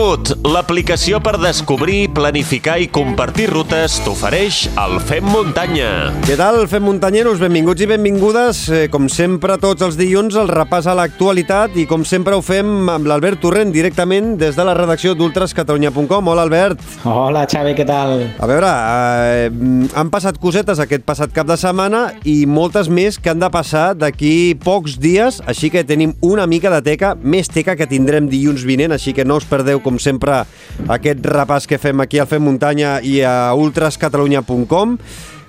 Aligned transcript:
Reboot, 0.00 0.30
l'aplicació 0.48 1.18
per 1.20 1.34
descobrir, 1.36 2.06
planificar 2.16 2.78
i 2.80 2.86
compartir 2.88 3.50
rutes 3.50 3.98
t'ofereix 4.00 4.62
el 4.80 4.94
Fem 5.04 5.26
Muntanya. 5.28 5.90
Què 6.24 6.38
tal, 6.40 6.62
fem 6.72 6.86
muntanyeros? 6.86 7.36
Benvinguts 7.42 7.84
i 7.84 7.88
benvingudes. 7.90 8.60
Eh, 8.72 8.86
com 8.88 9.10
sempre, 9.12 9.58
tots 9.60 9.84
els 9.84 9.98
dilluns, 10.00 10.38
el 10.40 10.48
repàs 10.48 10.88
a 10.88 10.94
l'actualitat 10.96 11.76
i 11.76 11.84
com 11.90 12.06
sempre 12.08 12.32
ho 12.32 12.40
fem 12.40 12.88
amb 12.88 13.10
l'Albert 13.10 13.42
Torrent 13.42 13.74
directament 13.74 14.38
des 14.40 14.56
de 14.56 14.64
la 14.64 14.72
redacció 14.78 15.12
d'ultrascatalunya.com. 15.18 16.32
Hola, 16.32 16.46
Albert. 16.48 16.80
Hola, 17.04 17.44
Xavi, 17.44 17.76
què 17.76 17.84
tal? 17.84 18.24
A 18.40 18.48
veure, 18.48 18.72
eh, 18.72 19.52
han 19.92 20.08
passat 20.08 20.40
cosetes 20.40 20.80
aquest 20.80 21.04
passat 21.04 21.36
cap 21.36 21.50
de 21.50 21.58
setmana 21.60 22.06
i 22.24 22.46
moltes 22.48 22.88
més 22.88 23.20
que 23.20 23.34
han 23.34 23.44
de 23.44 23.52
passar 23.52 23.90
d'aquí 24.00 24.56
pocs 24.64 24.96
dies, 24.96 25.42
així 25.44 25.68
que 25.68 25.84
tenim 25.84 26.16
una 26.24 26.48
mica 26.48 26.72
de 26.72 26.80
teca, 26.88 27.12
més 27.20 27.52
teca 27.52 27.76
que 27.76 27.90
tindrem 27.90 28.32
dilluns 28.32 28.64
vinent, 28.64 28.96
així 28.96 29.12
que 29.12 29.28
no 29.28 29.36
us 29.36 29.44
perdeu, 29.44 29.82
com 29.89 29.89
sempre, 29.98 30.44
aquest 30.88 31.26
repàs 31.26 31.66
que 31.66 31.80
fem 31.82 32.00
aquí 32.04 32.20
al 32.20 32.28
Fem 32.30 32.44
Muntanya 32.44 33.00
i 33.02 33.20
a 33.26 33.52
ultrascatalunya.com. 33.58 34.96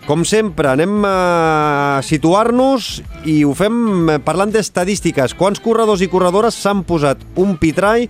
Com 0.08 0.24
sempre, 0.26 0.72
anem 0.72 1.04
a 1.06 2.02
situar-nos 2.02 3.04
i 3.30 3.44
ho 3.46 3.54
fem 3.54 4.18
parlant 4.26 4.50
d'estadístiques. 4.50 5.36
Quants 5.38 5.62
corredors 5.62 6.02
i 6.02 6.10
corredores 6.10 6.58
s'han 6.58 6.82
posat 6.88 7.22
un 7.38 7.54
pitrai 7.62 8.08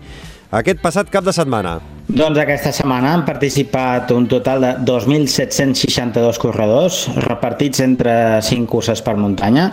aquest 0.51 0.81
passat 0.83 1.09
cap 1.11 1.23
de 1.23 1.31
setmana? 1.35 1.79
Doncs 2.11 2.35
aquesta 2.41 2.73
setmana 2.75 3.13
han 3.15 3.21
participat 3.23 4.09
un 4.11 4.25
total 4.27 4.65
de 4.65 4.71
2.762 4.83 6.39
corredors 6.41 7.05
repartits 7.23 7.79
entre 7.85 8.13
5 8.43 8.67
curses 8.67 8.99
per 9.05 9.13
muntanya, 9.15 9.69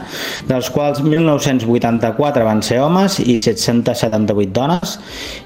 dels 0.46 0.70
quals 0.70 1.02
1.984 1.02 2.46
van 2.46 2.62
ser 2.62 2.78
homes 2.84 3.18
i 3.24 3.40
778 3.42 4.54
dones 4.54 4.98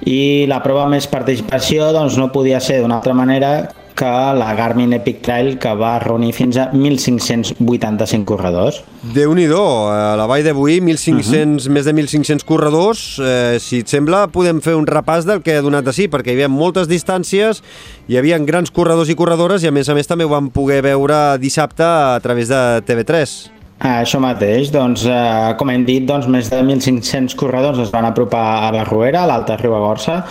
i 0.05 0.45
la 0.51 0.61
prova 0.61 0.85
més 0.91 1.09
participació 1.09 1.89
doncs, 1.95 2.19
no 2.21 2.29
podia 2.35 2.61
ser 2.61 2.83
d'una 2.83 3.01
altra 3.01 3.17
manera 3.17 3.55
que 3.95 4.09
la 4.37 4.53
Garmin 4.57 4.93
Epic 4.93 5.21
Trail 5.25 5.57
que 5.61 5.71
va 5.77 5.97
reunir 6.01 6.33
fins 6.33 6.57
a 6.57 6.69
1.585 6.71 8.25
corredors. 8.25 8.81
Déu-n'hi-do, 9.13 9.61
a 9.91 10.13
la 10.19 10.27
vall 10.29 10.45
de 10.45 10.53
Boí, 10.55 10.79
1.500, 10.81 11.69
més 11.73 11.87
de 11.87 11.93
1.500 11.95 12.45
corredors. 12.47 13.03
Eh, 13.23 13.57
si 13.63 13.83
et 13.83 13.91
sembla, 13.91 14.25
podem 14.33 14.61
fer 14.63 14.75
un 14.79 14.87
repàs 14.89 15.27
del 15.29 15.43
que 15.45 15.57
ha 15.57 15.65
donat 15.65 15.87
de 15.87 15.95
sí, 15.95 16.09
perquè 16.11 16.33
hi 16.33 16.39
havia 16.39 16.51
moltes 16.51 16.91
distàncies, 16.91 17.63
hi 18.07 18.19
havia 18.19 18.39
grans 18.43 18.71
corredors 18.73 19.11
i 19.11 19.17
corredores, 19.19 19.63
i 19.63 19.71
a 19.71 19.75
més 19.75 19.89
a 19.89 19.97
més 19.97 20.09
també 20.09 20.27
ho 20.27 20.31
vam 20.31 20.51
poder 20.53 20.81
veure 20.85 21.39
dissabte 21.41 21.83
a 21.83 22.19
través 22.23 22.51
de 22.51 22.63
TV3. 22.87 23.62
Això 23.79 24.19
mateix, 24.21 24.69
doncs, 24.71 25.03
eh, 25.09 25.55
com 25.57 25.69
hem 25.69 25.83
dit, 25.83 26.05
doncs, 26.07 26.27
més 26.31 26.47
de 26.49 26.61
1.500 26.61 27.35
corredors 27.35 27.79
es 27.79 27.91
van 27.91 28.05
apropar 28.05 28.69
a 28.69 28.71
la 28.71 28.85
Ruera, 28.85 29.23
a 29.23 29.27
l'Alta 29.27 29.57
Ribagorça, 29.57 30.23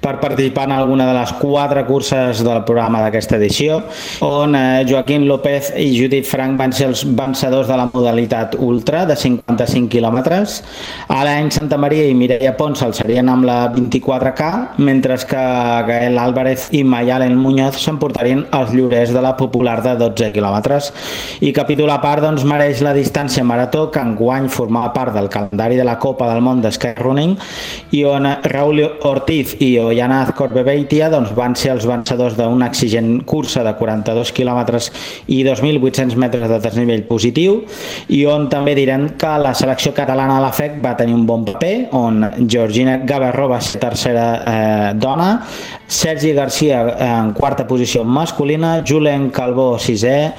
per 0.00 0.20
participar 0.20 0.64
en 0.64 0.72
alguna 0.72 1.06
de 1.06 1.14
les 1.18 1.32
quatre 1.40 1.84
curses 1.84 2.42
del 2.44 2.62
programa 2.64 3.00
d'aquesta 3.02 3.36
edició, 3.36 3.80
on 4.22 4.54
eh, 4.54 4.84
Joaquín 4.88 5.26
López 5.26 5.72
i 5.76 5.90
Judit 5.98 6.24
Frank 6.24 6.56
van 6.56 6.72
ser 6.72 6.86
els 6.88 7.02
vencedors 7.04 7.68
de 7.68 7.76
la 7.76 7.88
modalitat 7.92 8.54
ultra 8.62 9.04
de 9.04 9.16
55 9.16 9.90
quilòmetres. 9.92 10.62
Alain 11.08 11.50
Santa 11.50 11.76
Maria 11.76 12.06
i 12.08 12.14
Mireia 12.14 12.54
Pons 12.56 12.80
el 12.86 12.94
serien 12.94 13.28
amb 13.28 13.44
la 13.48 13.58
24K, 13.74 14.78
mentre 14.78 15.18
que 15.26 15.42
Gael 15.90 16.18
Álvarez 16.18 16.68
i 16.76 16.84
Mayalen 16.84 17.36
Muñoz 17.40 17.80
s'emportarien 17.82 18.44
els 18.56 18.72
llorers 18.76 19.12
de 19.12 19.22
la 19.24 19.34
popular 19.36 19.80
de 19.82 19.96
12 20.00 20.32
quilòmetres. 20.32 20.92
I 21.40 21.52
capítol 21.56 21.90
a 21.90 22.00
part 22.00 22.22
doncs, 22.22 22.44
mereix 22.46 22.85
la 22.86 22.94
distància 22.94 23.42
marató 23.44 23.88
que 23.90 24.00
enguany 24.02 24.46
formava 24.52 24.92
part 24.94 25.14
del 25.16 25.28
calendari 25.32 25.76
de 25.78 25.84
la 25.86 25.96
Copa 25.98 26.28
del 26.30 26.42
Món 26.44 26.60
d'Sky 26.62 26.92
Running 27.00 27.34
i 27.98 28.04
on 28.06 28.28
Raúl 28.46 28.82
Ortiz 29.08 29.56
i 29.64 29.72
Ollana 29.82 30.22
Azcorbebeitia 30.26 31.08
doncs, 31.10 31.32
van 31.36 31.56
ser 31.58 31.72
els 31.74 31.86
vencedors 31.88 32.36
d'una 32.38 32.68
exigent 32.70 33.24
cursa 33.26 33.64
de 33.66 33.74
42 33.78 34.32
quilòmetres 34.36 34.90
i 35.32 35.42
2.800 35.46 36.18
metres 36.20 36.46
de 36.50 36.60
desnivell 36.62 37.06
positiu 37.08 37.62
i 38.14 38.22
on 38.30 38.46
també 38.52 38.76
direm 38.78 39.08
que 39.18 39.32
la 39.42 39.54
selecció 39.58 39.94
catalana 39.96 40.38
a 40.38 40.44
la 40.46 40.52
FEC 40.54 40.78
va 40.84 40.96
tenir 40.98 41.16
un 41.16 41.26
bon 41.26 41.46
paper 41.48 41.74
on 41.98 42.22
Georgina 42.46 43.00
Gavarró 43.04 43.48
va 43.54 43.60
ser 43.64 43.82
tercera 43.82 44.26
eh, 44.36 44.94
dona 44.94 45.32
Sergi 45.86 46.32
Garcia 46.34 46.80
en 46.98 47.32
quarta 47.32 47.66
posició 47.66 48.02
masculina, 48.04 48.82
Julen 48.86 49.28
Calbó 49.30 49.76
sisè, 49.78 50.32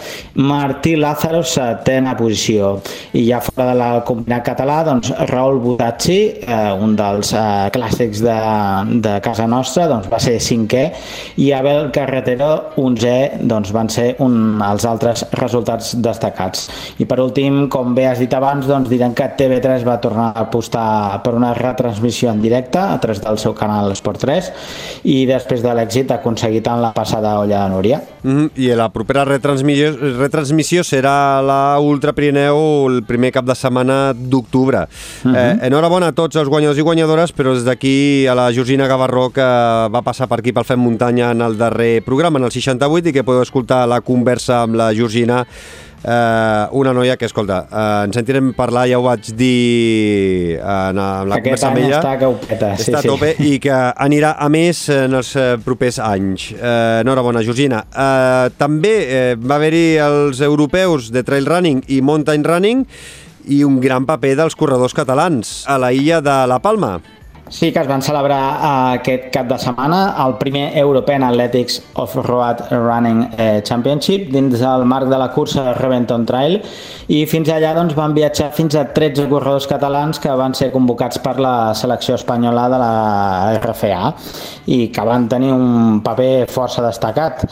Martí 0.43 0.97
Lázaro 0.99 1.39
setena 1.47 2.17
posició 2.17 2.26
i 2.31 3.23
ja 3.27 3.39
fora 3.41 3.71
de 3.71 3.75
la 3.79 3.89
combinat 4.07 4.43
català 4.45 4.81
doncs 4.85 5.11
Raül 5.31 5.59
Butazzi, 5.63 6.19
eh, 6.41 6.73
un 6.73 6.95
dels 6.97 7.33
eh, 7.33 7.69
clàssics 7.73 8.21
de, 8.25 8.37
de 9.03 9.17
casa 9.23 9.47
nostra 9.47 9.87
doncs 9.87 10.09
va 10.11 10.19
ser 10.19 10.37
cinquè 10.43 10.83
i 11.43 11.51
Abel 11.55 11.91
Carretero 11.95 12.73
onzè 12.81 13.39
doncs 13.41 13.71
van 13.75 13.89
ser 13.89 14.15
un, 14.23 14.59
els 14.63 14.85
altres 14.85 15.25
resultats 15.39 15.95
destacats 15.95 16.67
i 17.01 17.05
per 17.05 17.19
últim, 17.23 17.67
com 17.69 17.95
bé 17.97 18.07
has 18.09 18.19
dit 18.19 18.33
abans 18.33 18.67
doncs 18.67 18.89
direm 18.89 19.15
que 19.17 19.29
TV3 19.37 19.85
va 19.87 19.99
tornar 20.03 20.31
a 20.33 20.47
apostar 20.47 21.21
per 21.23 21.35
una 21.37 21.53
retransmissió 21.57 22.31
en 22.31 22.41
directe 22.41 22.79
a 22.79 22.97
través 23.01 23.21
del 23.23 23.39
seu 23.41 23.55
canal 23.57 23.91
Esport 23.91 24.21
3 24.21 24.51
i 25.07 25.19
després 25.29 25.63
de 25.63 25.73
l'èxit 25.77 26.11
aconseguit 26.15 26.67
en 26.67 26.81
la 26.83 26.93
passada 26.95 27.37
olla 27.39 27.63
de 27.63 27.69
Núria. 27.73 28.01
Mm 28.23 28.37
-hmm. 28.37 28.49
I 28.55 28.75
la 28.75 28.89
propera 28.89 29.25
retransmissió, 29.25 29.91
retransmissió 30.17 30.83
serà 30.83 31.41
la 31.41 31.79
Ultra 31.79 32.13
Pirineu 32.17 32.57
el 32.89 33.03
primer 33.05 33.31
cap 33.35 33.45
de 33.45 33.55
setmana 33.55 34.13
d'octubre. 34.17 34.87
Mm 35.23 35.31
-hmm. 35.31 35.37
eh, 35.37 35.67
enhorabona 35.67 36.07
a 36.07 36.11
tots 36.17 36.35
els 36.35 36.49
guanyadors 36.49 36.79
i 36.79 36.81
guanyadores, 36.81 37.33
però 37.35 37.53
des 37.53 37.63
d'aquí 37.63 38.27
a 38.27 38.33
la 38.33 38.51
Georgina 38.51 38.87
Gavarró 38.87 39.29
que 39.29 39.41
va 39.41 40.01
passar 40.01 40.27
per 40.27 40.39
aquí 40.39 40.51
pel 40.51 40.65
Fem 40.65 40.79
Muntanya 40.79 41.31
en 41.31 41.41
el 41.41 41.57
darrer 41.57 42.01
programa, 42.03 42.39
en 42.39 42.45
el 42.45 42.51
68, 42.51 43.09
i 43.09 43.13
que 43.13 43.23
podeu 43.23 43.41
escoltar 43.41 43.87
la 43.87 44.01
conversa 44.01 44.63
amb 44.63 44.75
la 44.75 44.93
Georgina 44.93 45.45
Uh, 45.97 46.69
una 46.77 46.93
noia 46.93 47.15
que, 47.17 47.25
escolta, 47.25 47.63
uh, 47.67 48.05
ens 48.05 48.15
sentirem 48.15 48.51
parlar, 48.55 48.85
ja 48.87 48.99
ho 48.99 49.03
vaig 49.03 49.31
dir 49.35 50.59
en, 50.61 50.93
en 50.93 50.99
la 51.31 51.39
Aquest 51.39 51.47
conversa 51.47 51.71
amb 51.71 51.81
ella. 51.81 51.97
està 51.97 52.11
que 52.21 52.29
ho 52.29 52.35
peta, 52.37 52.69
sí, 52.77 52.85
està 52.85 52.99
a 52.99 53.01
sí. 53.01 53.09
tope 53.09 53.31
i 53.41 53.57
que 53.63 53.79
anirà 54.05 54.35
a 54.37 54.47
més 54.53 54.83
en 54.93 55.17
els 55.17 55.33
eh, 55.35 55.47
propers 55.65 55.97
anys. 56.03 56.51
Uh, 56.53 57.01
enhorabona, 57.01 57.41
Georgina. 57.43 57.81
Uh, 57.89 58.53
també 58.61 58.95
uh, 59.01 59.41
va 59.41 59.57
haver-hi 59.57 59.97
els 60.05 60.41
europeus 60.45 61.09
de 61.11 61.25
trail 61.25 61.49
running 61.49 61.81
i 61.89 61.99
mountain 62.05 62.45
running 62.45 62.85
i 63.49 63.63
un 63.65 63.81
gran 63.81 64.05
paper 64.05 64.35
dels 64.37 64.55
corredors 64.59 64.93
catalans 64.93 65.63
a 65.67 65.79
la 65.81 65.91
illa 65.95 66.21
de 66.21 66.39
La 66.47 66.61
Palma. 66.61 66.97
Sí 67.49 67.71
que 67.71 67.79
es 67.79 67.87
van 67.87 68.01
celebrar 68.03 68.39
eh, 68.39 68.99
aquest 68.99 69.29
cap 69.31 69.47
de 69.47 69.57
setmana 69.61 69.99
el 70.25 70.35
primer 70.39 70.65
European 70.77 71.23
Athletics 71.23 71.79
Off-Road 71.95 72.65
Running 72.71 73.21
eh, 73.37 73.61
Championship 73.63 74.27
dins 74.33 74.59
del 74.59 74.83
marc 74.85 75.07
de 75.07 75.17
la 75.17 75.29
cursa 75.31 75.71
Reventon 75.77 76.25
Trail. 76.27 76.59
I 77.07 77.23
fins 77.31 77.47
allà 77.53 77.71
doncs, 77.77 77.95
van 77.95 78.15
viatjar 78.17 78.49
fins 78.55 78.75
a 78.75 78.83
13 78.93 79.29
corredors 79.31 79.67
catalans 79.71 80.19
que 80.19 80.35
van 80.35 80.55
ser 80.59 80.73
convocats 80.73 81.21
per 81.23 81.37
la 81.39 81.73
selecció 81.75 82.17
espanyola 82.19 82.67
de 82.73 82.81
la 82.83 82.93
RFA 83.61 84.11
i 84.67 84.89
que 84.91 85.07
van 85.07 85.29
tenir 85.31 85.53
un 85.55 86.01
paper 86.03 86.49
força 86.51 86.83
destacat 86.83 87.47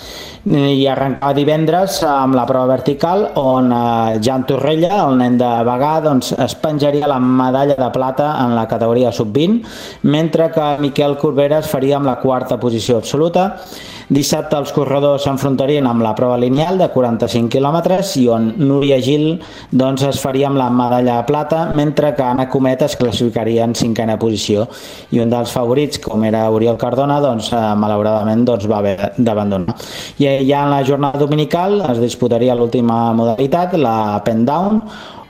i 0.46 0.86
arrencava 0.86 1.34
divendres 1.34 1.96
amb 2.06 2.36
la 2.38 2.44
prova 2.46 2.70
vertical 2.76 3.24
on 3.42 3.72
eh, 3.74 4.20
Jan 4.22 4.44
Torrella, 4.46 4.92
el 5.08 5.18
nen 5.18 5.40
de 5.40 5.48
Bagà, 5.66 5.96
doncs, 6.06 6.36
es 6.38 6.54
penjaria 6.62 7.10
la 7.10 7.18
medalla 7.18 7.74
de 7.80 7.90
plata 7.90 8.28
en 8.44 8.54
la 8.54 8.68
categoria 8.70 9.12
sub-20 9.12 10.06
mentre 10.06 10.52
que 10.54 10.68
Miquel 10.84 11.18
Corbera 11.18 11.64
es 11.64 11.72
faria 11.72 11.98
amb 11.98 12.06
la 12.06 12.20
quarta 12.22 12.60
posició 12.62 13.00
absoluta. 13.02 13.56
Dissabte 14.06 14.54
els 14.54 14.70
corredors 14.70 15.24
s'enfrontarien 15.26 15.88
amb 15.90 16.04
la 16.06 16.12
prova 16.14 16.36
lineal 16.38 16.78
de 16.78 16.92
45 16.94 17.50
quilòmetres 17.56 18.12
i 18.22 18.28
on 18.30 18.52
Núria 18.62 19.00
Gil 19.02 19.40
doncs, 19.74 20.04
es 20.06 20.20
faria 20.22 20.52
amb 20.52 20.60
la 20.62 20.68
medalla 20.70 21.16
de 21.18 21.26
plata, 21.26 21.64
mentre 21.74 22.12
que 22.14 22.22
Anna 22.22 22.46
Comet 22.46 22.84
es 22.86 22.98
classificaria 23.02 23.66
en 23.66 23.74
cinquena 23.74 24.20
posició. 24.22 24.68
I 25.10 25.24
un 25.26 25.34
dels 25.34 25.50
favorits, 25.50 25.98
com 26.06 26.22
era 26.24 26.46
Oriol 26.54 26.78
Cardona, 26.78 27.18
doncs, 27.24 27.50
eh, 27.50 27.66
malauradament 27.82 28.46
doncs, 28.46 28.70
va 28.70 28.84
haver 28.84 29.12
d'abandonar. 29.18 29.74
I 30.22 30.30
ja 30.46 30.64
en 30.68 30.76
la 30.76 30.84
jornada 30.86 31.26
dominical 31.26 31.82
es 31.90 31.98
disputaria 31.98 32.54
l'última 32.54 33.12
modalitat, 33.18 33.74
la 33.74 34.22
pen 34.24 34.46
down, 34.46 34.84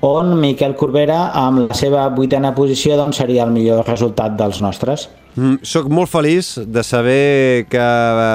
on 0.04 0.36
Miquel 0.42 0.76
Corbera, 0.76 1.30
amb 1.34 1.70
la 1.70 1.76
seva 1.80 2.10
vuitena 2.10 2.52
posició, 2.54 3.00
doncs, 3.00 3.24
seria 3.24 3.48
el 3.48 3.56
millor 3.56 3.88
resultat 3.88 4.36
dels 4.36 4.60
nostres. 4.60 5.08
Mm, 5.36 5.58
soc 5.68 5.90
molt 5.92 6.08
feliç 6.08 6.54
de 6.64 6.84
saber 6.88 7.66
que 7.68 7.82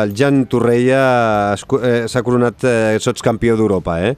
el 0.04 0.12
Jan 0.16 0.42
Torrella 0.52 1.02
eh, 1.56 2.04
s'ha 2.06 2.22
coronat 2.26 2.64
eh, 2.68 2.98
sots 3.00 3.24
campió 3.24 3.56
d'Europa, 3.56 3.98
eh? 4.04 4.16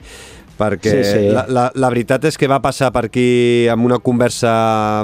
perquè 0.63 0.91
Sí, 0.93 1.05
sí. 1.09 1.21
La, 1.33 1.45
la, 1.49 1.63
la 1.75 1.89
veritat 1.91 2.27
és 2.29 2.37
que 2.39 2.47
va 2.47 2.59
passar 2.63 2.91
per 2.95 3.07
aquí 3.09 3.67
amb 3.73 3.87
una 3.89 3.97
conversa 4.05 4.51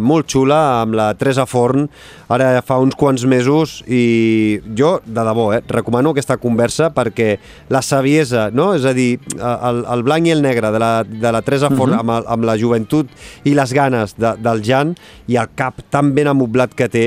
molt 0.04 0.28
xula 0.30 0.58
amb 0.82 0.94
la 0.98 1.06
Teresa 1.19 1.46
Forn, 1.48 1.86
ara 2.30 2.50
ja 2.58 2.60
fa 2.66 2.76
uns 2.82 2.94
quants 2.98 3.25
mesos, 3.26 3.78
i 3.88 4.60
jo, 4.76 4.98
de 5.06 5.25
debò, 5.30 5.48
eh, 5.56 5.62
recomano 5.72 6.12
aquesta 6.14 6.36
conversa 6.38 6.90
perquè 6.94 7.38
la 7.75 7.80
saviesa, 7.82 8.50
no? 8.54 8.72
és 8.76 8.86
a 8.86 8.92
dir, 8.94 9.19
el, 9.38 9.82
el 9.88 10.06
blanc 10.06 10.28
i 10.28 10.34
el 10.36 10.44
negre 10.44 10.70
de 10.75 10.82
la, 10.82 10.92
de 11.08 11.32
la 11.34 11.42
Teresa 11.46 11.70
Forn 11.72 11.94
Mhm. 11.96 12.00
amb, 12.04 12.16
el, 12.19 12.30
amb 12.36 12.44
la 12.52 12.58
joventut 12.60 13.10
i 13.48 13.54
les 13.58 13.72
ganes 13.75 14.14
de, 14.19 14.36
del 14.44 14.62
Jan 14.62 14.94
i 15.26 15.38
el 15.40 15.50
cap 15.54 15.80
tan 15.90 16.12
ben 16.14 16.28
amoblat 16.30 16.75
que 16.75 16.90
té, 16.92 17.06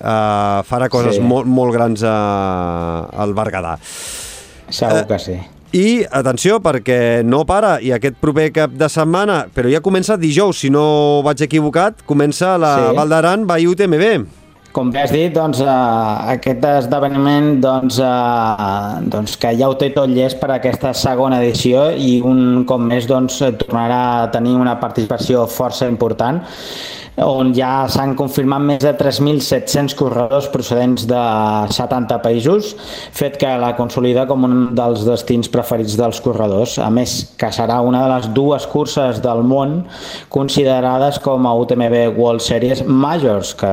eh, 0.00 0.62
farà 0.68 0.88
coses 0.88 1.16
Sí. 1.16 1.20
molt, 1.22 1.46
molt 1.46 1.72
grans 1.74 2.02
a, 2.02 3.08
al 3.16 3.34
Berguedà. 3.34 3.76
Segur 4.68 5.02
Eh, 5.04 5.06
que 5.06 5.18
sí. 5.18 5.36
I, 5.76 6.06
atenció, 6.10 6.60
perquè 6.62 7.22
no 7.26 7.44
para, 7.44 7.76
i 7.82 7.90
aquest 7.92 8.16
proper 8.22 8.50
cap 8.54 8.70
de 8.70 8.88
setmana, 8.88 9.46
però 9.52 9.68
ja 9.68 9.82
comença 9.84 10.16
dijous, 10.16 10.58
si 10.62 10.70
no 10.70 11.22
vaig 11.26 11.42
equivocat, 11.42 12.02
comença 12.06 12.56
la 12.56 12.74
Sí. 12.90 12.96
Val 12.96 13.08
d'Aran 13.08 13.46
by 13.46 13.66
UTMB. 13.66 14.26
Com 14.72 14.90
bé 14.92 15.00
has 15.02 15.10
dit, 15.12 15.32
doncs, 15.32 15.60
eh, 15.60 15.66
aquest 16.36 16.64
esdeveniment 16.64 17.60
doncs, 17.62 17.98
eh, 17.98 19.00
doncs, 19.08 19.36
que 19.40 19.54
ja 19.56 19.68
ho 19.68 19.74
té 19.76 19.88
tot 19.90 20.08
llest 20.08 20.38
per 20.38 20.50
aquesta 20.52 20.92
segona 20.92 21.40
edició 21.42 21.90
i 21.96 22.20
un 22.20 22.64
cop 22.68 22.80
més 22.80 23.06
doncs, 23.08 23.38
tornarà 23.58 24.22
a 24.24 24.30
tenir 24.30 24.54
una 24.56 24.78
participació 24.78 25.46
força 25.46 25.88
important 25.88 26.42
on 27.24 27.52
ja 27.56 27.86
s'han 27.88 28.12
confirmat 28.16 28.60
més 28.60 28.82
de 28.84 28.92
3.700 28.96 29.94
corredors 29.96 30.48
procedents 30.52 31.06
de 31.08 31.20
70 31.72 32.18
països, 32.24 32.74
fet 33.16 33.38
que 33.40 33.52
la 33.60 33.72
consolida 33.78 34.26
com 34.28 34.44
un 34.44 34.56
dels 34.76 35.06
destins 35.06 35.48
preferits 35.52 35.96
dels 35.96 36.20
corredors. 36.24 36.76
A 36.82 36.90
més, 36.92 37.16
que 37.40 37.48
serà 37.54 37.78
una 37.84 38.02
de 38.04 38.10
les 38.12 38.28
dues 38.36 38.66
curses 38.68 39.22
del 39.24 39.42
món 39.46 39.78
considerades 40.32 41.18
com 41.24 41.46
a 41.48 41.54
UTMB 41.56 42.18
World 42.18 42.44
Series 42.44 42.84
Majors, 42.84 43.54
que 43.56 43.72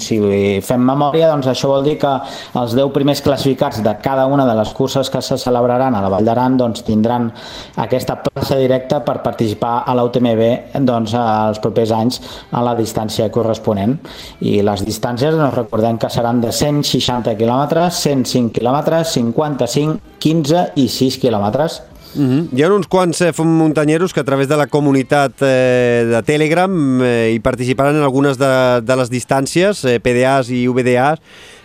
si 0.00 0.18
fem 0.64 0.84
memòria, 0.88 1.28
doncs 1.32 1.50
això 1.52 1.68
vol 1.68 1.84
dir 1.84 1.98
que 2.00 2.14
els 2.60 2.76
10 2.76 2.92
primers 2.94 3.20
classificats 3.24 3.82
de 3.84 3.96
cada 4.00 4.24
una 4.30 4.48
de 4.48 4.56
les 4.56 4.72
curses 4.76 5.10
que 5.12 5.20
se 5.22 5.36
celebraran 5.40 5.94
a 5.94 6.02
la 6.04 6.12
Vall 6.12 6.24
d'Aran 6.24 6.56
doncs, 6.56 6.84
tindran 6.86 7.28
aquesta 7.76 8.16
plaça 8.24 8.56
directa 8.56 9.02
per 9.04 9.20
participar 9.24 9.82
a 9.84 9.94
la 9.96 10.04
UTMB 10.08 10.80
doncs, 10.86 11.14
els 11.18 11.60
propers 11.60 11.92
anys 11.92 12.20
a 12.54 12.62
la 12.64 12.74
distància 12.78 13.30
corresponent. 13.34 13.96
I 14.40 14.60
les 14.66 14.84
distàncies, 14.86 15.34
doncs, 15.34 15.56
recordem 15.58 15.98
que 15.98 16.10
seran 16.12 16.40
de 16.44 16.52
160 16.54 17.34
quilòmetres, 17.40 17.98
105 18.06 18.54
quilòmetres, 18.58 19.16
55, 19.18 19.98
15 20.22 20.70
i 20.80 20.88
6 20.88 21.18
quilòmetres. 21.22 21.82
Uh 22.14 22.22
-huh. 22.22 22.48
Hi 22.54 22.62
ha 22.62 22.72
uns 22.72 22.86
quants 22.86 23.20
eh, 23.20 23.32
muntanyeros 23.42 24.12
que 24.12 24.20
a 24.20 24.24
través 24.24 24.46
de 24.48 24.56
la 24.56 24.68
comunitat 24.68 25.32
eh, 25.40 26.06
de 26.08 26.22
Telegram 26.22 27.02
eh, 27.02 27.32
hi 27.34 27.40
participaran 27.40 27.96
en 27.96 28.02
algunes 28.02 28.38
de, 28.38 28.80
de 28.82 28.96
les 28.96 29.10
distàncies, 29.10 29.84
eh, 29.84 29.98
PDAs 29.98 30.50
i 30.50 30.68
VDAs, 30.68 31.18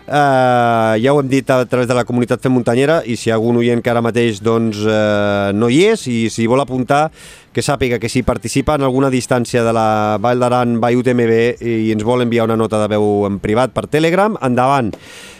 Uh, 0.10 0.98
ja 0.98 1.12
ho 1.14 1.20
hem 1.22 1.28
dit 1.30 1.46
a 1.54 1.60
través 1.70 1.86
de 1.86 1.94
la 1.94 2.02
comunitat 2.02 2.42
Fem 2.42 2.56
Muntanyera 2.56 3.04
i 3.06 3.14
si 3.14 3.28
hi 3.28 3.32
ha 3.32 3.36
algun 3.38 3.60
oient 3.62 3.84
que 3.86 3.92
ara 3.92 4.02
mateix 4.02 4.40
doncs, 4.42 4.80
uh, 4.82 5.52
no 5.54 5.68
hi 5.70 5.84
és 5.92 6.08
i 6.10 6.16
si 6.34 6.48
vol 6.50 6.64
apuntar 6.64 7.12
que 7.54 7.62
sàpiga 7.62 8.00
que 8.02 8.10
si 8.10 8.24
participa 8.26 8.74
en 8.80 8.88
alguna 8.88 9.12
distància 9.14 9.62
de 9.62 9.74
la 9.76 10.18
Vall 10.18 10.42
d'Aran 10.42 10.80
by 10.82 10.98
UTMB 10.98 11.62
i 11.62 11.92
ens 11.94 12.08
vol 12.08 12.26
enviar 12.26 12.48
una 12.50 12.58
nota 12.58 12.80
de 12.82 12.88
veu 12.96 13.28
en 13.30 13.38
privat 13.44 13.76
per 13.76 13.86
Telegram, 13.86 14.34
endavant. 14.42 14.90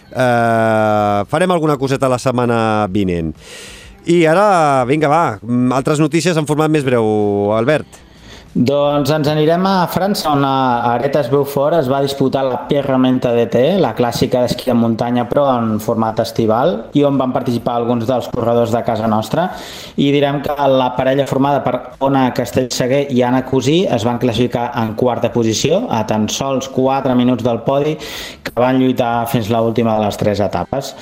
Uh, 0.10 1.25
farem 1.33 1.50
alguna 1.50 1.77
coseta 1.81 2.12
la 2.12 2.21
setmana 2.21 2.86
vinent. 2.94 3.33
I 4.06 4.21
ara, 4.30 4.86
vinga, 4.89 5.10
va, 5.10 5.24
altres 5.77 5.98
notícies 6.01 6.38
en 6.38 6.45
format 6.50 6.69
més 6.69 6.86
breu, 6.86 7.10
Albert. 7.57 8.08
Doncs 8.49 9.11
ens 9.13 9.27
anirem 9.29 9.61
a 9.69 9.85
França, 9.93 10.31
on 10.31 10.41
a 10.41 10.95
Aretes 10.95 11.27
Beaufort 11.29 11.75
es 11.77 11.89
va 11.89 11.99
disputar 12.01 12.41
la 12.47 12.63
Pierramenta 12.65 13.29
DT, 13.29 13.75
la 13.77 13.91
clàssica 13.93 14.41
d'esquí 14.41 14.71
de 14.71 14.73
muntanya, 14.73 15.27
però 15.29 15.43
en 15.53 15.75
format 15.77 16.17
estival, 16.23 16.73
i 16.97 17.03
on 17.05 17.19
van 17.21 17.29
participar 17.29 17.75
alguns 17.77 18.07
dels 18.09 18.25
corredors 18.33 18.73
de 18.73 18.81
casa 18.87 19.05
nostra. 19.05 19.51
I 20.01 20.07
direm 20.09 20.39
que 20.41 20.55
la 20.73 20.87
parella 20.97 21.27
formada 21.29 21.59
per 21.61 21.75
Ona 22.07 22.23
Castellseguer 22.33 23.03
i 23.13 23.21
Anna 23.21 23.43
Cosí 23.45 23.83
es 23.85 24.07
van 24.07 24.17
classificar 24.17 24.71
en 24.81 24.95
quarta 24.97 25.29
posició, 25.29 25.83
a 25.85 26.01
tan 26.09 26.25
sols 26.25 26.71
4 26.73 27.13
minuts 27.13 27.45
del 27.45 27.61
podi, 27.69 27.93
que 28.41 28.55
van 28.57 28.81
lluitar 28.81 29.27
fins 29.29 29.53
l'última 29.53 29.99
de 29.99 30.07
les 30.07 30.17
tres 30.17 30.41
etapes. 30.41 30.95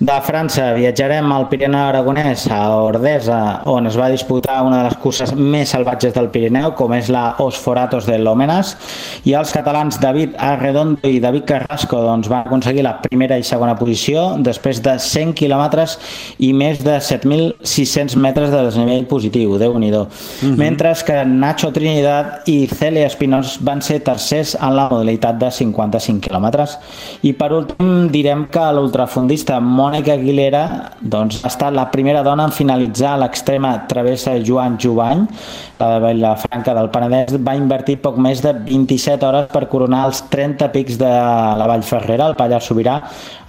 De 0.00 0.16
França 0.24 0.70
viatjarem 0.72 1.28
al 1.36 1.50
Pirineu 1.52 1.84
Aragonès, 1.90 2.48
a 2.48 2.64
Ordesa, 2.80 3.60
on 3.68 3.92
es 3.92 4.00
va 4.00 4.08
disputar 4.08 4.62
una 4.64 4.80
de 4.80 4.88
les 4.88 4.98
curses 5.04 5.36
més 5.36 5.76
salvatges 5.76 6.16
del 6.16 6.32
Pirineu, 6.32 6.72
com 6.72 6.93
és 6.98 7.10
la 7.12 7.34
Osforatos 7.38 8.06
de 8.06 8.18
Lómenas, 8.18 8.76
i 9.24 9.34
els 9.34 9.52
catalans 9.52 10.00
David 10.00 10.34
Arredondo 10.38 11.08
i 11.08 11.20
David 11.20 11.44
Carrasco 11.48 12.00
doncs, 12.02 12.28
van 12.28 12.46
aconseguir 12.46 12.84
la 12.86 12.96
primera 13.02 13.38
i 13.38 13.44
segona 13.46 13.76
posició 13.78 14.34
després 14.38 14.82
de 14.84 14.96
100 14.98 15.34
quilòmetres 15.38 15.98
i 16.38 16.52
més 16.56 16.82
de 16.84 16.96
7.600 17.00 18.16
metres 18.16 18.50
de 18.50 18.64
desnivell 18.66 19.06
positiu, 19.10 19.58
déu 19.58 19.78
nhi 19.78 19.92
uh 19.92 20.06
-huh. 20.06 20.56
Mentre 20.56 20.94
que 21.04 21.24
Nacho 21.24 21.72
Trinidad 21.72 22.46
i 22.46 22.66
Celia 22.66 23.06
Espinós 23.06 23.58
van 23.60 23.82
ser 23.82 24.00
tercers 24.00 24.54
en 24.60 24.76
la 24.76 24.88
modalitat 24.88 25.38
de 25.38 25.50
55 25.50 26.20
quilòmetres. 26.20 26.78
I 27.22 27.32
per 27.32 27.52
últim 27.52 28.08
direm 28.12 28.46
que 28.52 28.64
l'ultrafondista 28.76 29.60
Mònica 29.60 30.12
Aguilera 30.12 30.64
doncs, 31.00 31.42
ha 31.44 31.48
estat 31.48 31.74
la 31.74 31.90
primera 31.90 32.22
dona 32.22 32.44
en 32.44 32.52
finalitzar 32.52 33.18
l'extrema 33.18 33.74
travessa 33.88 34.36
Joan 34.44 34.78
Jovany, 34.80 35.26
la 35.78 35.88
de 35.94 36.06
Vilafranca 36.06 36.74
del 36.74 36.83
Penedès, 36.92 37.36
va 37.44 37.54
invertir 37.56 37.98
poc 38.02 38.18
més 38.20 38.42
de 38.44 38.52
27 38.66 39.26
hores 39.26 39.48
per 39.52 39.66
coronar 39.72 40.04
els 40.08 40.24
30 40.32 40.70
pics 40.74 40.98
de 41.00 41.10
la 41.10 41.68
Vall 41.70 41.84
Ferrera, 41.86 42.28
el 42.30 42.36
Pallars 42.38 42.68
Sobirà, 42.70 42.96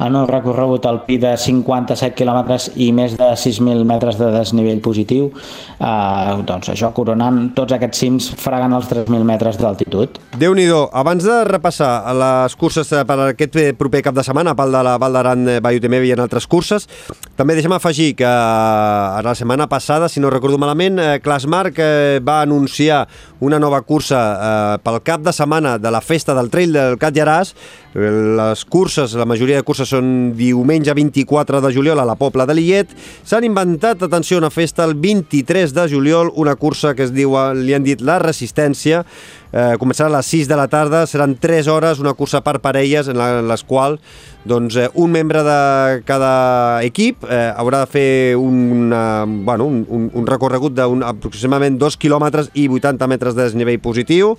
en 0.06 0.16
un 0.16 0.28
recorregut 0.30 0.86
alpí 0.90 1.18
de 1.22 1.36
57 1.40 2.16
quilòmetres 2.18 2.72
i 2.76 2.92
més 2.96 3.16
de 3.18 3.32
6.000 3.34 3.86
metres 3.88 4.20
de 4.20 4.32
desnivell 4.36 4.82
positiu. 4.86 5.32
Eh, 5.80 6.36
doncs 6.48 6.72
això, 6.74 6.92
coronant 6.96 7.52
tots 7.58 7.76
aquests 7.76 8.04
cims 8.06 8.30
fregant 8.40 8.76
els 8.76 8.90
3.000 8.92 9.28
metres 9.28 9.60
d'altitud. 9.62 10.20
déu 10.38 10.54
nhi 10.54 10.66
abans 10.92 11.24
de 11.24 11.44
repassar 11.46 12.14
les 12.16 12.56
curses 12.56 12.92
eh, 12.92 13.04
per 13.06 13.20
aquest 13.30 13.56
eh, 13.62 13.74
proper 13.78 14.02
cap 14.02 14.16
de 14.16 14.24
setmana, 14.24 14.56
part 14.56 14.72
de 14.74 14.82
la 14.84 14.98
Val 14.98 15.14
d'Aran, 15.14 15.48
eh, 15.48 15.60
UTMB 15.62 16.08
i 16.08 16.14
en 16.16 16.24
altres 16.24 16.48
curses, 16.48 16.88
també 17.36 17.56
deixem 17.56 17.74
afegir 17.76 18.14
que 18.16 18.26
la 18.26 19.36
setmana 19.36 19.68
passada, 19.68 20.10
si 20.10 20.20
no 20.20 20.32
recordo 20.34 20.58
malament, 20.58 21.00
Clasmark 21.24 21.80
eh, 21.80 22.20
va 22.26 22.42
anunciar 22.42 23.06
una 23.40 23.60
nova 23.60 23.82
cursa 23.82 24.20
eh, 24.20 24.78
pel 24.84 25.02
cap 25.04 25.24
de 25.26 25.34
setmana 25.36 25.76
de 25.78 25.92
la 25.92 26.02
festa 26.02 26.34
del 26.38 26.50
trail 26.50 26.74
del 26.76 26.98
Cat 27.02 27.16
Llaràs. 27.16 27.54
Les 27.96 28.66
curses, 28.68 29.14
la 29.16 29.28
majoria 29.28 29.60
de 29.60 29.66
curses 29.68 29.92
són 29.92 30.34
diumenge 30.36 30.94
24 30.96 31.62
de 31.64 31.72
juliol 31.76 32.00
a 32.00 32.08
la 32.08 32.18
Pobla 32.20 32.48
de 32.48 32.56
Lillet. 32.58 32.92
S'han 33.24 33.48
inventat, 33.48 34.04
atenció, 34.04 34.40
una 34.40 34.52
festa 34.52 34.84
el 34.84 34.96
23 35.00 35.74
de 35.76 35.88
juliol, 35.92 36.32
una 36.36 36.56
cursa 36.56 36.96
que 36.96 37.08
es 37.08 37.16
diu, 37.16 37.38
eh, 37.40 37.56
li 37.56 37.76
han 37.76 37.88
dit 37.88 38.02
La 38.02 38.20
Resistència, 38.20 39.06
eh, 39.52 39.74
començarà 39.80 40.12
a 40.12 40.18
les 40.18 40.32
6 40.32 40.48
de 40.52 40.60
la 40.60 40.68
tarda, 40.68 41.06
seran 41.08 41.36
3 41.40 41.68
hores, 41.68 42.00
una 42.00 42.14
cursa 42.14 42.44
per 42.44 42.60
parelles 42.60 43.08
en, 43.08 43.18
la, 43.18 43.40
en 43.40 43.48
les 43.52 43.64
quals 43.64 44.00
doncs, 44.46 44.78
eh, 44.78 44.90
un 44.94 45.12
membre 45.12 45.42
de 45.44 45.60
cada 46.06 46.84
equip 46.86 47.26
eh, 47.26 47.50
haurà 47.58 47.82
de 47.84 47.90
fer 47.90 48.10
una, 48.38 49.26
bueno, 49.26 49.66
un, 49.66 49.84
un, 49.90 50.10
un 50.14 50.28
recorregut 50.30 50.76
d'aproximadament 50.78 51.80
2 51.82 51.98
quilòmetres 51.98 52.52
i 52.54 52.68
80 52.70 53.10
metres 53.10 53.36
de 53.36 53.48
desnivell 53.48 53.82
positiu 53.82 54.36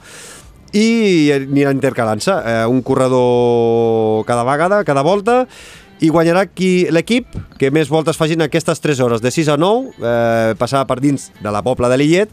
i 0.77 1.33
aniran 1.35 1.79
intercalant-se 1.79 2.37
eh, 2.39 2.63
un 2.71 2.83
corredor 2.87 4.25
cada 4.31 4.47
vegada, 4.47 4.85
cada 4.87 5.03
volta 5.03 5.45
i 6.05 6.11
guanyarà 6.13 6.45
qui 6.53 6.87
l'equip 6.93 7.37
que 7.57 7.71
més 7.73 7.89
voltes 7.89 8.19
facin 8.21 8.45
aquestes 8.45 8.83
3 8.85 9.01
hores, 9.01 9.23
de 9.25 9.33
6 9.33 9.49
a 9.55 9.57
9, 9.57 9.93
eh, 9.97 10.55
passarà 10.61 10.85
per 10.89 11.01
dins 11.01 11.31
de 11.41 11.53
la 11.53 11.63
Pobla 11.65 11.89
de 11.89 11.97
Lillet 11.97 12.33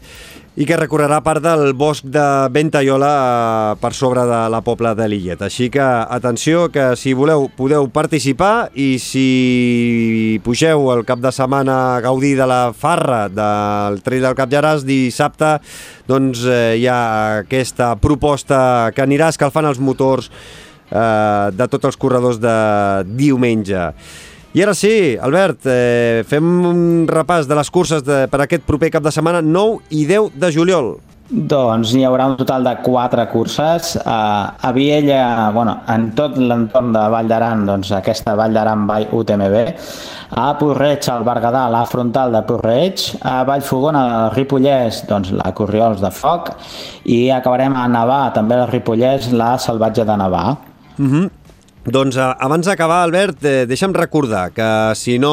i 0.54 0.66
que 0.68 0.76
recorrerà 0.78 1.16
part 1.24 1.42
del 1.42 1.72
bosc 1.74 2.04
de 2.06 2.24
Ventaiola 2.54 3.08
eh, 3.10 3.78
per 3.80 3.90
sobre 3.96 4.26
de 4.28 4.42
la 4.52 4.60
Pobla 4.62 4.92
de 4.94 5.08
Lillet. 5.10 5.40
Així 5.42 5.70
que, 5.72 5.82
atenció, 5.82 6.68
que 6.70 6.92
si 7.00 7.14
voleu 7.16 7.48
podeu 7.56 7.88
participar 7.90 8.68
i 8.78 9.00
si 9.02 10.38
pugeu 10.44 10.90
el 10.92 11.02
cap 11.08 11.24
de 11.24 11.32
setmana 11.34 11.78
a 11.96 12.02
gaudir 12.04 12.36
de 12.38 12.46
la 12.46 12.60
farra 12.76 13.24
del 13.32 13.98
Trail 14.04 14.28
del 14.28 14.38
Cap 14.38 14.52
Llaràs 14.52 14.84
dissabte, 14.86 15.56
doncs 16.06 16.44
eh, 16.44 16.76
hi 16.82 16.86
ha 16.86 17.00
aquesta 17.40 17.94
proposta 17.96 18.92
que 18.94 19.02
anirà 19.02 19.32
escalfant 19.32 19.72
els 19.72 19.82
motors 19.82 20.30
eh, 20.94 21.50
de 21.52 21.66
tots 21.68 21.90
els 21.90 21.98
corredors 21.98 22.38
de 22.42 22.54
diumenge. 23.18 23.90
I 24.54 24.62
ara 24.62 24.70
sí, 24.78 25.16
Albert, 25.18 25.66
eh, 25.66 26.22
fem 26.30 26.46
un 26.68 26.82
repàs 27.10 27.48
de 27.50 27.58
les 27.58 27.70
curses 27.74 28.04
de, 28.06 28.28
per 28.30 28.44
aquest 28.44 28.62
proper 28.62 28.92
cap 28.94 29.02
de 29.02 29.10
setmana 29.10 29.42
9 29.42 29.82
i 29.98 30.06
10 30.06 30.38
de 30.38 30.52
juliol. 30.54 30.94
Doncs 31.24 31.94
hi 31.96 32.02
haurà 32.04 32.26
un 32.28 32.36
total 32.36 32.66
de 32.68 32.74
quatre 32.84 33.24
curses. 33.32 33.94
Uh, 33.96 34.52
a 34.60 34.70
Viella, 34.76 35.50
bueno, 35.56 35.78
en 35.88 36.10
tot 36.14 36.36
l'entorn 36.36 36.92
de 36.92 37.00
Vall 37.10 37.30
d'Aran, 37.30 37.64
doncs 37.66 37.90
aquesta 37.96 38.34
Vall 38.36 38.52
d'Aran 38.52 38.84
by 38.86 39.08
UTMB, 39.10 39.56
a 40.36 40.44
Porreig, 40.60 41.08
al 41.08 41.24
Berguedà, 41.24 41.64
la 41.72 41.82
frontal 41.88 42.36
de 42.36 42.44
Porreig, 42.44 43.06
a 43.24 43.38
Vallfogona, 43.48 44.04
a 44.18 44.28
Ripollès, 44.36 45.00
doncs 45.08 45.32
la 45.32 45.50
Corriols 45.56 46.04
de 46.04 46.12
Foc, 46.12 46.52
i 47.08 47.24
acabarem 47.32 47.74
a 47.74 47.88
Navà, 47.88 48.20
també 48.36 48.60
a 48.60 48.68
Ripollès, 48.70 49.32
la 49.32 49.54
Salvatge 49.58 50.04
de 50.04 50.20
Navà. 50.20 50.44
Mm 50.98 51.10
-hmm. 51.10 51.30
Doncs 51.84 52.16
eh, 52.16 52.34
abans 52.40 52.64
d'acabar, 52.64 53.02
Albert, 53.04 53.42
eh, 53.44 53.66
deixa'm 53.68 53.92
recordar 53.92 54.54
que 54.56 54.66
si 54.96 55.18
no 55.20 55.32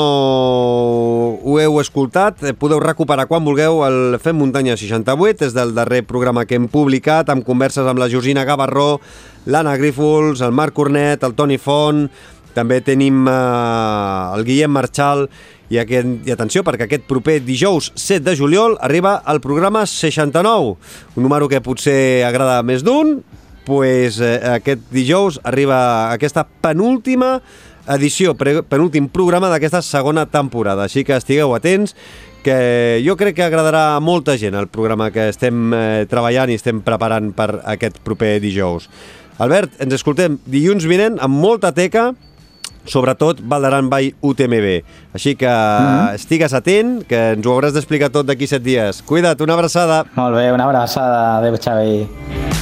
ho 1.39 1.53
heu 1.61 1.79
escoltat, 1.79 2.43
eh, 2.43 2.51
podeu 2.51 2.81
recuperar 2.83 3.23
quan 3.29 3.45
vulgueu 3.47 3.85
el 3.87 4.19
Fem 4.19 4.35
Muntanya 4.35 4.75
68, 4.75 5.45
és 5.47 5.55
del 5.55 5.71
darrer 5.71 6.01
programa 6.03 6.43
que 6.43 6.59
hem 6.59 6.67
publicat, 6.67 7.31
amb 7.31 7.47
converses 7.47 7.87
amb 7.87 8.03
la 8.03 8.09
Georgina 8.11 8.43
Gavarró, 8.43 8.99
l'Anna 9.45 9.77
Grífols, 9.79 10.43
el 10.43 10.51
Marc 10.51 10.75
Cornet, 10.75 11.23
el 11.23 11.39
Toni 11.39 11.55
Font, 11.57 12.09
també 12.53 12.81
tenim 12.83 13.23
eh, 13.31 14.35
el 14.35 14.43
Guillem 14.43 14.75
Marchal. 14.75 15.29
I, 15.71 15.77
aquest, 15.79 16.27
i 16.27 16.33
atenció, 16.33 16.65
perquè 16.67 16.83
aquest 16.83 17.05
proper 17.07 17.37
dijous 17.47 17.93
7 17.95 18.25
de 18.25 18.33
juliol 18.35 18.73
arriba 18.83 19.21
el 19.31 19.39
programa 19.39 19.85
69, 19.87 20.73
un 21.15 21.23
número 21.23 21.47
que 21.47 21.61
potser 21.63 22.25
agrada 22.27 22.57
més 22.59 22.83
d'un, 22.83 23.21
pues, 23.65 24.19
eh, 24.19 24.39
aquest 24.57 24.81
dijous 24.91 25.39
arriba 25.43 26.11
aquesta 26.11 26.47
penúltima 26.61 27.41
edició, 27.87 28.35
penúltim 28.35 29.09
programa 29.09 29.49
d'aquesta 29.49 29.81
segona 29.81 30.25
temporada. 30.29 30.85
Així 30.85 31.03
que 31.03 31.17
estigueu 31.17 31.55
atents, 31.55 31.95
que 32.43 33.01
jo 33.05 33.15
crec 33.17 33.37
que 33.37 33.45
agradarà 33.45 33.95
a 33.95 34.01
molta 34.01 34.37
gent 34.37 34.55
el 34.57 34.67
programa 34.67 35.11
que 35.13 35.29
estem 35.29 35.73
eh, 35.73 36.05
treballant 36.09 36.49
i 36.49 36.57
estem 36.57 36.81
preparant 36.85 37.31
per 37.37 37.61
aquest 37.75 38.01
proper 38.05 38.39
dijous. 38.41 38.89
Albert, 39.41 39.79
ens 39.81 39.95
escoltem 39.97 40.37
dilluns 40.45 40.85
vinent 40.89 41.17
amb 41.21 41.41
molta 41.41 41.71
teca, 41.73 42.11
sobretot 42.85 43.41
Valdaran 43.45 43.89
Bay 43.89 44.11
UTMB. 44.21 44.81
Així 45.13 45.35
que 45.35 45.47
mm 45.47 45.85
-hmm. 45.85 46.15
estigues 46.15 46.53
atent, 46.53 47.03
que 47.07 47.33
ens 47.33 47.45
ho 47.45 47.53
hauràs 47.53 47.73
d'explicar 47.73 48.09
tot 48.09 48.25
d'aquí 48.25 48.47
set 48.47 48.63
dies. 48.63 49.01
Cuida't, 49.01 49.41
una 49.41 49.53
abraçada. 49.53 50.05
Molt 50.15 50.35
bé, 50.35 50.51
una 50.51 50.65
abraçada. 50.65 51.37
Adéu, 51.37 51.57
Xavi. 51.57 52.40